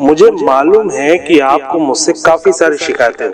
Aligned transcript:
मुझे 0.00 0.30
मालूम 0.30 0.90
है 0.90 1.16
कि 1.18 1.38
आपको 1.40 1.78
मुझसे 1.78 2.12
काफ़ी 2.12 2.52
सारी 2.52 2.76
शिकायतें 2.76 3.28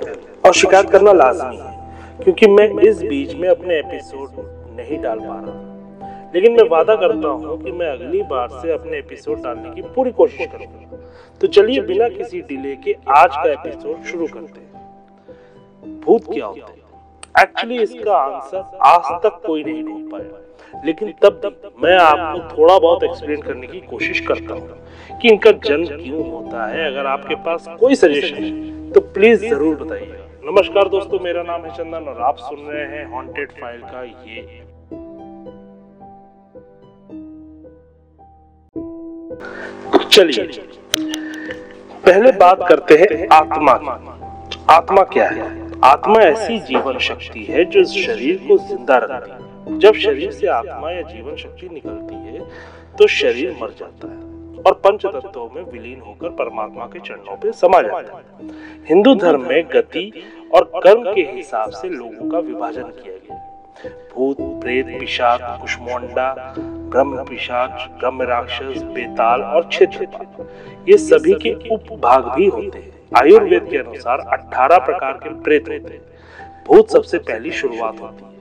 और 0.44 0.54
शिकायत 0.54 0.90
करना 0.90 1.12
लाजमी 1.12 1.56
है, 1.56 1.74
क्योंकि 2.22 2.46
मैं 2.46 2.68
इस 2.80 3.02
बीच 3.02 3.34
में 3.34 3.48
अपने 3.48 3.78
एपिसोड 3.78 4.30
नहीं 4.76 5.00
डाल 5.02 5.18
पा 5.18 5.36
रहा। 5.36 6.30
लेकिन 6.34 6.52
मैं 6.52 6.68
वादा 6.70 6.94
करता 6.94 7.28
हूँ 7.28 7.62
कि 7.62 7.72
मैं 7.72 7.90
अगली 7.90 8.22
बार 8.22 8.48
से 8.52 8.72
अपने 8.72 8.98
एपिसोड 8.98 9.42
डालने 9.42 9.74
की 9.74 9.82
पूरी 9.94 10.10
कोशिश 10.12 10.46
करूँगा। 10.46 10.98
तो 11.40 11.46
चलिए 11.46 11.80
बिना 11.82 12.08
किसी 12.08 12.40
डिले 12.40 12.74
के 12.76 12.96
आज 13.08 13.36
का 13.36 13.52
एपिसोड 13.52 14.02
शुरू 14.04 14.26
करते 14.26 14.60
हैं। 14.60 16.00
भूत 16.00 16.32
क्या 16.32 16.46
होते 16.46 16.60
हैं? 16.60 17.42
एक्चुअली 17.42 17.82
इसका 17.82 18.16
आंसर 18.16 18.78
आज 18.86 19.12
तक 19.22 19.40
कोई 19.46 19.64
नहीं 19.64 19.84
ढूंढ 19.84 20.10
पाया। 20.10 20.42
लेकिन 20.84 21.12
तब 21.22 21.40
भी 21.44 21.50
मैं 21.82 21.96
आपको 21.98 22.56
थोड़ा 22.56 22.78
बहुत 22.78 23.04
एक्सप्लेन 23.04 23.40
करने 23.42 23.66
की 23.66 23.80
कोशिश 23.90 24.20
करता 24.28 24.54
हूँ 24.54 25.18
कि 25.18 25.28
इनका 25.28 25.50
जन्म 25.64 25.86
क्यों 25.96 26.30
होता 26.30 26.66
है, 26.66 26.86
अगर 26.86 27.06
आपके 27.06 27.34
पास 27.44 27.66
कोई 27.80 27.94
सजेशन 27.96 28.34
है 28.36 28.90
तो 28.92 29.00
प्लीज़ 29.00 29.46
ज़रूर 29.46 29.76
बताइए 29.76 30.22
नमस्कार 30.44 30.88
दोस्तों, 30.88 31.18
मेरा 31.20 31.42
नाम 31.42 31.64
है 31.64 31.70
चंदन 31.74 32.08
और 32.08 32.20
आप 32.22 32.36
सुन 32.38 32.58
रहे 32.62 32.84
हैं 32.88 33.04
हॉन्टेड 33.12 33.52
फ़ाइल 33.52 33.80
का 33.82 34.02
ये। 34.02 34.64
चलिए, 40.06 40.44
पहले 42.06 42.32
बात 42.38 42.58
करते 42.68 42.94
हैं 42.94 43.26
आत्मा 43.32 43.72
आत्मा 44.70 45.02
क्या 45.12 45.28
है? 45.28 45.48
आत्मा 45.84 46.20
ऐसी 46.22 46.58
जीवन 46.68 46.98
शक्ति 47.00 47.44
है 47.44 47.64
जो 47.66 47.84
शरीर 47.86 48.36
को 48.48 48.56
ज़िंदा 48.58 48.96
रखती 48.98 49.30
है। 49.32 49.45
जब 49.68 49.94
शरीर 49.94 50.30
से 50.30 50.46
आत्मा 50.46 50.90
या 50.90 51.02
जीवन 51.02 51.36
शक्ति 51.36 51.68
निकलती 51.68 52.14
है 52.14 52.40
तो 52.98 53.06
शरीर 53.06 53.56
मर 53.62 53.70
जाता 53.70 54.08
है 54.08 54.62
और 54.62 54.72
पंच 54.74 55.06
तत्वों 55.06 55.48
में 55.56 55.62
विलीन 55.62 56.00
होकर 56.00 56.28
परमात्मा 56.28 56.84
के 56.84 56.98
चरणों 56.98 57.36
पर 57.36 57.52
समा 57.52 57.80
जाता 57.82 58.16
है। 58.16 58.48
हिंदू 58.88 59.14
धर्म 59.14 59.48
में 59.48 59.64
गति 59.74 60.12
और 60.54 60.70
कर्म 60.76 61.12
के 61.14 61.20
हिसाब 61.20 61.70
से 61.70 61.88
लोगों 61.88 62.30
का 62.30 62.38
विभाजन 62.38 62.82
किया 62.82 63.14
गया। 63.14 63.42
भूत, 64.14 64.36
प्रेत, 64.40 64.86
पिशाच, 65.00 65.40
कुष्मोंडा, 65.60 66.54
ब्रह्म 66.58 67.24
पिशाच, 67.24 67.88
ब्रह्म 68.00 68.22
राक्षस, 68.22 68.82
बेताल 68.82 69.42
और 69.42 69.66
क्षेत्रपाल, 69.66 70.46
ये 70.88 70.96
सभी 70.98 71.34
के 71.34 71.52
उपभाग 71.74 72.32
भी 72.36 72.46
होते 72.46 72.78
हैं। 72.78 72.92
आयुर्वेद 73.16 73.68
के 73.70 73.78
अनुसार 73.78 74.20
18 74.28 74.78
प्रकार 74.78 75.12
के 75.12 75.40
प्रेत 75.40 75.68
होते 75.68 75.94
हैं। 75.94 76.64
भूत 76.66 76.90
सबसे 76.90 77.18
पहली 77.18 77.50
शुरुआत 77.50 78.00
होती 78.00 78.24
है। 78.24 78.35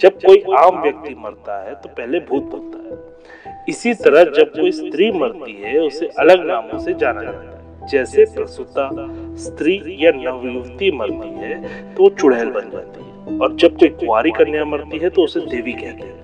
जब 0.00 0.18
कोई 0.20 0.42
आम 0.58 0.80
व्यक्ति 0.82 1.14
मरता 1.18 1.58
है 1.62 1.74
तो 1.74 1.88
पहले 1.88 2.20
भूत 2.20 2.44
बनता 2.52 2.78
है। 2.84 3.64
इसी 3.68 3.94
तरह 3.96 4.24
जब 4.32 4.52
कोई 4.52 4.70
स्त्री 4.72 5.10
मरती 5.12 5.52
है 5.62 5.78
उसे 5.78 6.06
अलग 6.18 6.46
नामों 6.46 6.78
से 6.78 6.94
जाना 6.94 7.22
जाता 7.22 7.40
है। 7.42 7.88
जैसे 7.88 8.24
प्रसुता 8.34 8.88
स्त्री 9.38 9.74
या 10.00 10.10
नवयुवती 10.14 10.90
मरती 10.98 11.28
है 11.36 11.94
तो 11.94 12.02
वो 12.02 12.08
चुड़ैल 12.10 12.50
बन 12.50 12.70
जाती 12.70 13.00
है। 13.00 13.38
और 13.38 13.56
जब 13.56 13.76
कोई 13.78 13.88
कुआरी 13.98 14.30
कन्या 14.30 14.64
मरती 14.66 14.98
है 14.98 15.10
तो 15.10 15.24
उसे 15.24 15.40
देवी 15.42 15.72
कहते 15.72 16.06
हैं। 16.06 16.18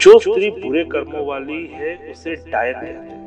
जो 0.00 0.18
स्त्री 0.18 0.50
बुरे 0.52 0.84
कर्मों 0.92 1.26
वाली 1.26 1.64
है 1.72 1.96
उसे 2.10 2.34
डायन 2.34 2.74
कहते 2.74 2.86
हैं। 2.86 3.18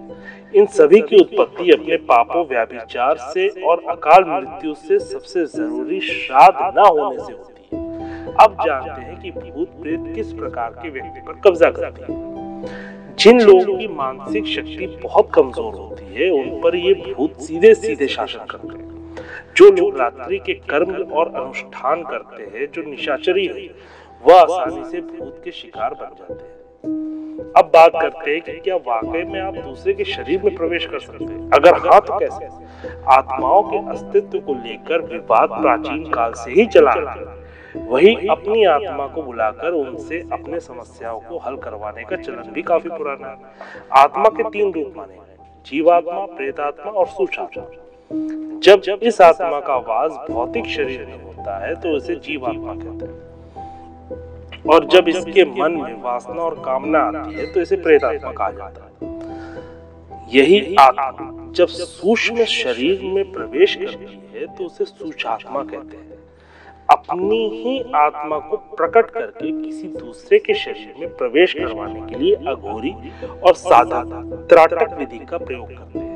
इन 0.53 0.65
सभी 0.71 0.99
की 1.01 1.21
उत्पत्ति 1.21 1.71
अपने 1.71 1.97
पापों 2.09 2.45
व्याभिचार 2.45 3.17
से 3.23 3.47
और 3.61 3.83
अकाल 3.89 4.23
मृत्यु 4.25 4.73
से 4.77 4.99
सबसे 5.01 5.45
ज़रूरी 5.47 5.99
श्राद्ध 6.01 6.77
न 6.77 6.85
होने 6.89 7.17
से 7.17 7.33
होती 7.33 7.52
अब 8.41 8.55
जानते 8.65 9.01
हैं 9.01 9.19
कि 9.21 9.31
भूत 9.31 9.69
प्रेत 9.81 10.13
किस 10.15 10.31
प्रकार 10.33 10.69
के 10.73 10.89
व्यक्ति 10.89 11.21
पर 11.21 11.33
कब्जा 11.39 11.69
करते 11.71 12.01
हैं। 12.03 13.15
जिन 13.19 13.41
लोगों 13.41 13.77
की 13.77 13.87
मानसिक 13.87 14.45
शक्ति 14.47 14.87
बहुत 15.03 15.29
कमज़ोर 15.35 15.73
होती 15.73 16.05
है 16.15 16.29
उन 16.31 16.61
पर 16.61 16.75
ये 16.75 16.93
भूत 17.13 17.41
सीधे 17.41 17.73
सीधे 17.75 18.07
शासन 18.07 18.45
करते 18.49 18.67
हैं। 18.67 18.91
जो 19.57 19.69
लोग 19.71 19.99
रात्रि 19.99 20.37
के 20.37 20.53
कर्म 20.69 20.93
और 20.93 21.33
अनुष्ठान 21.35 22.03
करते 22.03 22.43
हैं 22.53 22.71
जो 22.71 22.81
निशाचरी 22.81 23.45
है 23.45 23.67
वह 24.23 24.41
आसानी 24.41 24.83
से 24.91 25.01
भूत 25.01 25.41
के 25.45 25.51
शिकार 25.51 25.93
बन 25.93 26.15
जाते 26.19 26.33
हैं। 26.33 27.51
अब 27.57 27.65
बात 27.65 27.91
करते 27.93 28.31
हैं 28.31 28.41
कि 28.41 28.51
क्या 28.59 28.75
वाकई 28.75 29.23
में 29.23 29.39
आप 29.41 29.55
दूसरे 29.55 29.93
के 29.93 30.03
शरीर 30.05 30.41
में 30.43 30.55
प्रवेश 30.55 30.85
कर 30.85 30.99
सकते 30.99 31.25
हैं? 31.25 31.49
अगर 31.51 31.77
हाँ। 31.79 31.99
तो 32.01 32.17
कैसे 32.19 32.45
आत्माओं 33.11 33.63
के 33.63 33.77
अस्तित्व 33.91 34.39
को 34.39 34.53
लेकर 34.55 35.01
विवाद 35.13 35.49
प्राचीन 35.51 36.03
काल 36.11 36.33
से 36.33 36.51
ही 36.51 36.65
चला 36.67 36.93
रहा 36.93 37.13
है 37.13 37.41
वही 37.75 38.15
अपनी 38.27 38.63
आत्मा 38.65 39.07
को 39.07 39.21
बुलाकर 39.23 39.71
उनसे 39.71 40.19
अपने 40.33 40.59
समस्याओं 40.59 41.19
को 41.19 41.37
हल 41.37 41.55
करवाने 41.57 42.03
का 42.03 42.15
चलन 42.15 42.51
भी 42.53 42.61
काफ़ी 42.61 42.89
पुराना 42.89 43.27
है। 43.27 43.37
आत्मा 43.93 44.29
के 44.29 44.43
तीन 44.49 44.73
रूप 44.73 44.93
माने 44.97 45.17
जीवात्मा, 45.65 46.25
प्रेतात्मा 46.27 46.91
और 46.91 47.07
सूक्ष्म 47.07 47.47
जब 48.59 48.81
जब 48.81 48.99
इस 49.03 49.21
आत्मा 49.21 49.59
का 49.59 49.73
आवाज़ 49.73 50.13
भौतिक 50.31 50.65
शरीर 50.65 51.05
में 51.05 51.23
होता 51.23 51.57
है 51.65 51.73
तो 51.75 51.95
उसे 51.97 52.15
जीवात्मा 52.15 52.73
कहते 52.75 53.05
हैं। 53.05 53.31
और 54.73 54.85
जब 54.85 55.07
इसके 55.07 55.45
मन 55.51 55.71
में 55.73 56.01
वासना 56.01 56.41
और 56.41 56.61
कामना 56.65 56.99
आती 56.99 57.35
है 57.35 57.51
तो 57.53 57.61
इसे 57.61 57.75
प्रेतात्मा 57.77 58.31
कहा 58.31 58.51
जाता 58.51 58.83
है। 58.83 58.91
यही 60.33 60.75
आत्मा 60.75 61.51
जब 61.51 61.67
सूक्ष्म 61.67 62.43
शरीर 62.45 63.01
में 63.15 63.31
प्रवेश 63.31 63.75
करती 63.75 64.21
है 64.33 64.45
तो 64.47 64.65
उसे 64.65 64.85
सूचात्मा 64.85 65.63
कहते 65.63 65.97
हैं। 65.97 66.12
अपनी 66.93 67.37
ही 67.51 67.79
आत्मा 67.95 68.37
को 68.39 68.57
प्रकट 68.75 69.09
करके 69.09 69.51
किसी 69.61 69.87
दूसरे 69.89 70.39
के 70.39 70.53
शरीर 70.53 70.93
में 70.99 71.15
प्रवेश 71.17 71.53
करवाने 71.53 72.01
के 72.09 72.19
लिए 72.19 72.35
अघोरी 72.47 72.93
और 73.43 73.53
साधा 73.55 74.03
त्राटक 74.49 74.97
विधि 74.99 75.19
का 75.25 75.37
प्रयोग 75.37 75.67
करते 75.69 75.99
हैं। 75.99 76.11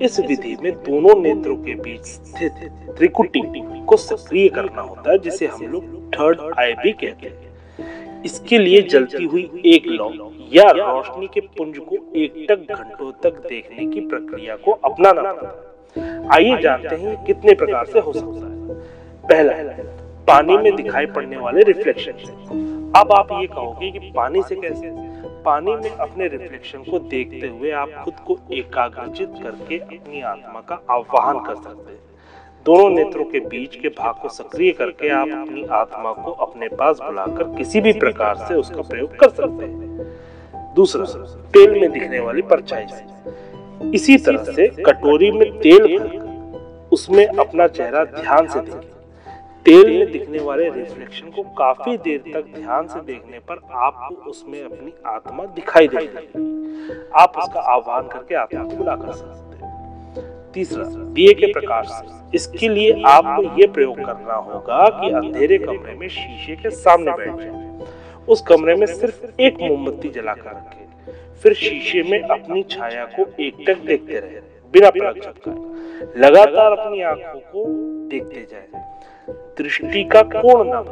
इस 0.00 0.18
विधि 0.20 0.56
में 0.62 0.72
दोनों 0.84 1.14
नेत्रों 1.20 1.56
के 1.56 1.74
बीच 1.74 2.04
स्थित 2.04 2.70
त्रिकुटी 2.96 3.42
को 3.86 3.96
सक्रिय 3.96 4.48
करना 4.48 4.82
होता 4.82 5.10
है, 5.10 5.18
जिसे 5.18 5.46
हम 5.46 5.66
लोग 5.66 5.82
थर्ड 6.14 6.40
आई 6.58 6.72
भी 6.74 6.92
कहते 6.94 7.26
हैं। 7.26 8.22
इसके 8.24 8.58
लिए 8.58 8.80
जलती 8.82 9.24
हुई 9.24 9.62
एक 9.66 9.86
लौ 9.88 10.10
या 10.52 10.70
रोशनी 10.70 11.26
के 11.26 11.40
पुंज 11.40 11.78
को 11.78 11.96
एक 12.16 12.46
टक 12.50 12.74
घंटों 12.74 13.10
तक 13.22 13.46
देखने 13.48 13.86
की 13.86 14.00
प्रक्रिया 14.00 14.56
को 14.56 14.72
अपनाना 14.84 15.22
पड़ता 15.22 15.48
है। 15.96 16.28
आइए 16.34 16.60
जानते 16.62 16.96
हैं 16.96 17.24
कितने 17.24 17.54
प्रकार 17.54 17.86
से 17.86 17.98
हो 17.98 18.12
सकता 18.12 18.46
है। 18.46 18.53
पहला 19.24 19.52
पानी 20.28 20.56
में 20.56 20.76
दिखाई 20.76 21.06
पड़ने 21.06 21.36
वाले 21.36 21.62
रिफ्लेक्शन 21.62 22.12
अब 22.96 23.12
आप 23.12 23.28
ये 23.32 23.46
कहोगे 23.46 23.90
कि 23.90 23.98
पानी 23.98 24.42
से 24.42 24.56
कैसे? 24.56 24.90
पानी 25.42 25.74
में 25.76 25.90
अपने 25.90 26.28
रिफ्लेक्शन 26.28 26.78
को 26.78 26.98
देखते 26.98 27.46
हुए 27.48 27.70
आप 27.70 27.92
खुद 28.04 28.14
को 28.26 28.38
एकाग्रचित 28.52 29.30
करके 29.42 29.78
अपनी 29.78 30.20
आत्मा 30.20 30.60
का 30.60 30.82
आह्वान 30.90 31.38
कर 31.38 31.54
सकते 31.54 31.92
हैं। 31.92 31.98
दोनों 32.66 32.90
नेत्रों 32.90 33.24
के 33.24 33.40
बीच 33.40 33.76
के 33.76 33.88
भाग 33.88 34.14
को 34.22 34.28
सक्रिय 34.28 34.72
करके 34.72 35.08
आप 35.08 35.28
अपनी 35.28 35.64
आत्मा 35.64 36.12
को 36.12 36.32
अपने 36.32 36.68
पास 36.68 36.98
बुलाकर 36.98 37.56
किसी 37.56 37.80
भी 37.80 37.92
प्रकार 37.92 38.36
से 38.36 38.54
उसका 38.54 38.82
प्रयोग 38.82 39.16
कर 39.16 39.28
सकते 39.28 39.64
हैं। 39.64 40.74
दूसरा, 40.74 41.04
तेल 41.48 41.80
में 41.80 41.92
दिखने 41.92 42.20
वाली 42.20 42.42
परछाई। 42.42 42.86
से 42.86 43.90
इसी 43.94 44.16
तरह 44.18 44.44
से 44.44 44.68
कटोरी 44.82 45.30
में 45.30 45.58
तेल 45.58 45.98
भरकर 45.98 46.88
उसमें 46.92 47.26
अपना 47.26 47.66
चेहरा 47.66 48.04
ध्यान 48.04 48.46
से 48.46 48.60
देखें। 48.60 48.93
तेल 49.66 49.98
में 49.98 50.10
दिखने 50.12 50.38
वाले 50.38 50.68
रिफ्लेक्शन 50.70 51.30
को 51.30 51.42
काफ़ी 51.58 51.96
देर 51.98 52.18
तक 52.34 52.52
ध्यान 52.54 52.86
से 52.86 53.00
देखने 53.00 53.38
पर 53.38 53.60
आपको 53.74 54.30
उसमें 54.30 54.62
अपनी 54.62 54.92
आत्मा 55.06 55.44
दिखाई 55.54 55.88
देगी 55.88 57.08
आप 57.14 57.38
उसका 57.38 57.60
आह्वान 57.72 58.08
करके 58.08 58.34
आत्मा 58.34 58.62
बुला 58.64 58.96
कर 58.96 59.12
सकते 59.12 59.56
हैं। 59.56 60.52
तीसरा 60.54 60.84
दिए 60.84 61.32
के 61.34 61.52
प्रकाश 61.52 61.86
से 61.88 62.36
इसके 62.36 62.68
लिए 62.68 63.02
आपको 63.06 63.42
ये 63.60 63.66
प्रयोग 63.66 64.04
करना 64.04 64.34
होगा 64.34 64.88
कि 64.90 65.10
अंधेरे 65.12 65.58
कमरे 65.58 65.94
में 65.94 66.08
शीशे 66.08 66.56
के 66.56 66.70
सामने 66.70 67.12
बैठ 67.12 67.40
जाए। 67.40 67.86
उस 68.28 68.42
कमरे 68.42 68.74
में 68.74 68.86
सिर्फ़ 68.86 69.40
एक 69.40 69.60
मोमबत्ती 69.60 70.08
जलाकर 70.08 70.50
रखें। 70.50 71.12
फिर 71.42 71.54
शीशे 71.54 72.02
में 72.02 72.20
अपनी 72.20 72.62
छाया 72.70 73.04
को 73.16 73.26
एकटक 73.40 73.84
देखते 73.86 74.18
रहे 74.18 74.40
बिना 74.74 74.90
पलक 74.90 75.24
झपकाए 75.24 76.20
लगातार 76.20 76.78
अपनी 76.78 77.00
आँखों 77.02 77.40
को 77.40 77.93
देखते 78.14 78.46
जाए। 78.50 78.82
दृष्टि 79.58 80.04
का 80.04 80.22
कोण 80.24 80.66
न 80.66 80.82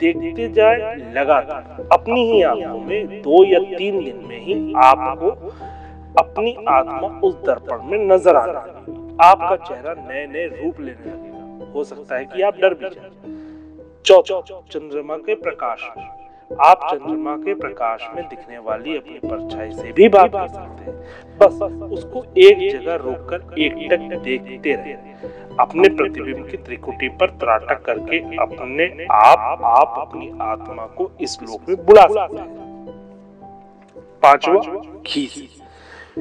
देखते 0.00 0.48
जाए, 0.48 0.94
लगातार। 1.14 1.88
अपनी 1.92 2.20
ही 2.32 2.42
आँखों 2.42 2.80
में 2.80 3.20
दो 3.22 3.44
या 3.44 3.60
तीन 3.78 4.04
दिन 4.04 4.22
में 4.26 4.40
ही 4.40 4.54
आपको 4.84 5.30
अपनी 6.18 6.54
आत्मा 6.68 7.08
उस 7.20 7.34
दर्पण 7.46 7.82
में 7.82 7.98
नज़र 8.06 8.36
आ 8.36 8.44
रहा 8.44 8.62
आपका 9.22 9.56
चेहरा 9.58 9.94
नए 9.98 10.26
नए 10.26 10.46
रूप 10.46 10.80
लेने 10.80 11.10
लगेगा। 11.10 11.70
हो 11.72 11.84
सकता 11.84 12.16
है 12.16 12.24
कि 12.24 12.42
आप 12.42 12.56
डर 12.56 12.74
भी 12.74 12.88
जाए। 12.88 13.10
चौथा, 14.04 14.40
चंद्रमा 14.70 15.16
के 15.18 15.34
प्रकाश 15.34 15.88
में। 15.96 16.06
आप 16.50 16.80
चंद्रमा 16.84 17.34
के 17.36 17.54
प्रकाश 17.54 18.04
में 18.16 18.24
दिखने 18.28 18.58
वाली 18.58 18.96
अपनी 18.96 19.18
परछाई 19.24 19.70
से 19.72 19.92
भी 19.92 20.08
बात 20.08 20.30
कर 20.32 20.46
सकते 20.48 20.84
हैं। 20.84 20.94
बस 21.38 21.60
उसको 21.92 22.22
एक 22.38 22.58
जगह 22.70 22.94
रोककर 22.94 23.60
एक 23.60 23.74
टक 23.90 24.16
देखते 24.18 24.72
रहे। 24.72 24.92
अपने 25.60 25.88
प्रतिबिंब 25.88 26.46
की 26.46 26.56
त्रिकुटी 26.56 27.08
पर 27.18 27.30
त्राटक 27.40 27.82
करके 27.84 28.18
अपने 28.36 28.86
आप 29.12 29.62
आप 29.66 29.94
अपनी 29.98 30.30
आत्मा 30.42 30.86
को 30.96 31.10
इस 31.20 31.38
लोक 31.42 31.68
में 31.68 31.84
बुला 31.86 32.06
सकते 32.06 32.40
हैं। 32.40 32.66
पांचवा 34.22 34.82
खीस 35.06 35.34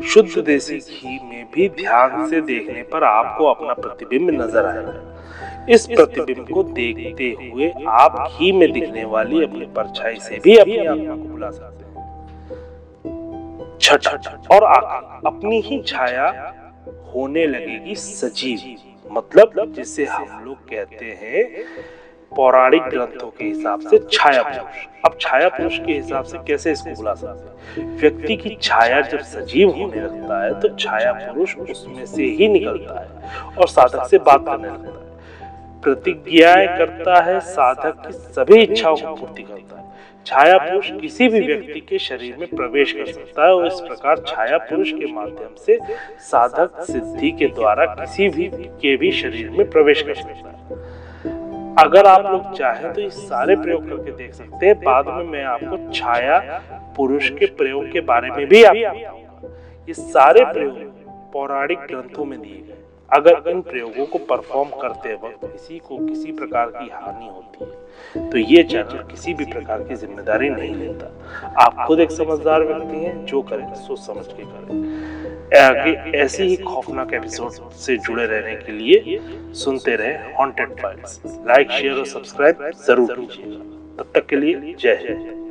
शुद्ध 0.05 0.37
देसी 0.39 0.77
घी 0.77 1.19
में 1.23 1.45
भी 1.53 1.69
ध्यान 1.77 2.27
से 2.29 2.41
देखने 2.43 2.83
पर 2.83 3.03
आपको 3.03 3.45
अपना 3.45 3.73
प्रतिबिंब 3.73 4.29
नज़र 4.31 4.65
आएगा। 4.65 5.16
इस 5.69 5.85
प्रतिबिंब 5.87 6.49
को 6.49 6.63
देखते 6.63 7.29
हुए 7.41 7.71
आप 7.87 8.15
घी 8.29 8.51
में 8.51 8.71
दिखने 8.71 9.03
वाली 9.05 9.43
अपनी 9.43 9.65
परछाई 9.75 10.19
से 10.19 10.39
भी 10.43 10.55
अपनी 10.57 10.85
आत्मा 10.85 11.15
को 11.15 11.23
बुला 11.23 11.49
सकते 11.51 11.85
हैं। 11.85 12.05
छठ 13.81 14.07
और 14.51 14.63
अपनी 15.25 15.59
ही 15.61 15.81
छाया 15.87 16.27
होने 17.15 17.45
लगेगी 17.47 17.95
सजीव 17.95 19.13
मतलब 19.13 19.73
जिसे 19.73 20.05
हम 20.05 20.43
लोग 20.45 20.57
कहते 20.69 21.05
हैं 21.21 21.65
पौराणिक 22.31 22.83
ग्रंथों 22.83 23.29
के 23.29 23.45
हिसाब 23.45 23.79
से 23.81 23.97
छाया 24.13 24.41
पुरुष 24.43 24.85
अब 25.05 25.17
छाया 25.21 25.49
पुरुष 25.49 25.77
के 25.79 25.93
हिसाब 25.93 26.23
से 26.23 26.37
कैसे 26.47 26.71
इसको 26.71 26.93
बुला 26.95 27.13
सकते 27.13 27.81
हैं? 27.81 27.97
व्यक्ति 27.97 28.35
की 28.35 28.57
छाया 28.61 29.01
जब 29.01 29.19
सजीव 29.25 29.69
होने 29.69 30.01
लगता 30.01 30.43
है 30.43 30.59
तो 30.61 30.75
छाया 30.75 31.11
पुरुष 31.13 31.55
उसमें 31.55 32.05
से 32.05 32.23
ही 32.39 32.47
निकलता 32.47 32.99
है 32.99 33.07
और 33.57 33.67
साधक 33.67 34.07
से 34.09 34.17
बात 34.19 34.45
करने 34.45 34.67
लगता 34.67 34.89
है। 34.89 35.06
प्रतिज्ञाएँ 35.83 36.67
करता 36.77 37.21
है, 37.23 37.39
साधक 37.39 38.05
की 38.05 38.11
सभी 38.11 38.61
इच्छाओं 38.61 38.95
को 38.95 39.15
पूर्ति 39.15 39.43
करता 39.43 39.79
है। 39.79 39.85
छाया 40.25 40.57
पुरुष 40.57 40.89
किसी 40.91 41.27
भी 41.29 41.39
व्यक्ति 41.39 41.79
के 41.79 41.99
शरीर 41.99 42.37
में 42.37 42.47
प्रवेश 42.49 42.91
कर 42.93 43.05
सकता 43.05 43.45
है 43.45 43.53
और 43.53 43.67
इस 43.67 43.79
प्रकार 43.81 44.23
छाया 44.27 44.57
पुरुष 44.59 44.91
के 44.91 45.11
माध्यम 45.13 45.53
से 45.65 45.77
साधक 46.21 46.81
सिद्धि 46.83 47.31
के 47.31 47.47
द्वारा 47.49 47.85
किसी 47.93 48.27
भी 48.29 48.47
के 48.81 48.95
भी 48.97 49.11
शरीर 49.13 49.49
में 49.49 49.69
प्रवेश 49.69 50.01
कर 50.01 50.15
सकता 50.15 50.49
है। 50.49 50.65
अगर 51.79 52.07
आप 52.07 52.25
लोग 52.25 52.53
चाहें 52.53 52.91
तो 52.93 53.01
इस 53.01 53.13
सारे 53.27 53.55
प्रयोग 53.55 53.87
करके 53.89 54.11
देख 54.13 54.33
सकते 54.33 54.65
हैं। 54.65 54.75
बाद 54.81 55.07
में 55.07 55.23
मैं 55.25 55.43
आपको 55.45 55.91
छाया 55.91 56.39
पुरुष 56.97 57.29
के 57.29 57.45
प्रयोग 57.55 57.91
के 57.91 58.01
बारे 58.03 58.29
में 58.31 58.45
भी 58.47 58.63
आपको 58.63 59.47
ये 59.87 59.93
सारे 59.93 60.45
प्रयोग 60.45 61.31
पौराणिक 61.33 61.79
ग्रंथों 61.81 62.25
में 62.25 62.39
दिए 62.39 62.57
गए 62.57 62.77
अगर 63.09 63.49
इन 63.49 63.61
प्रयोगों 63.61 64.05
को 64.05 64.17
परफॉर्म 64.29 64.69
करते 64.81 65.13
वक्त 65.15 65.45
किसी 65.45 65.77
को 65.79 65.97
किसी 65.99 66.31
प्रकार 66.31 66.69
की 66.69 66.89
हानि 66.93 67.27
होती 67.27 67.65
है 67.65 68.29
तो 68.29 68.37
ये 68.37 68.63
चैनल 68.63 69.03
किसी 69.11 69.33
भी 69.33 69.45
प्रकार 69.45 69.83
की 69.83 69.95
ज़िम्मेदारी 69.95 70.49
नहीं 70.49 70.75
लेता। 70.75 71.07
आप 71.63 71.85
खुद 71.87 71.99
एक 71.99 72.11
समझदार 72.11 72.63
व्यक्ति 72.63 72.97
हैं, 72.97 73.25
जो 73.25 73.41
करें, 73.41 73.73
सोच 73.75 73.99
समझ 73.99 74.25
के 74.27 74.43
करें। 74.43 75.57
आगे 75.57 75.91
ऐसे 76.17 76.43
ही 76.43 76.55
खौफनाक 76.57 77.13
एपिसोड 77.13 77.71
से 77.75 77.97
जुड़े 77.97 78.25
रहने 78.25 78.55
के 78.55 78.71
लिए 78.71 79.19
सुनते 79.55 79.95
रहे 79.95 80.33
हॉन्टेड 80.33 80.79
फाइल्स 80.81 81.21
लाइक 81.47 81.71
शेयर 81.71 81.93
और 81.93 82.05
सब्सक्राइब 82.07 82.69
ज़रूर 82.87 83.15
कीजिएगा। 83.15 83.63
तब 83.97 84.11
तक 84.15 84.25
के 84.25 84.35
लिए 84.35 84.73
जय 84.73 84.95
जय 84.97 85.45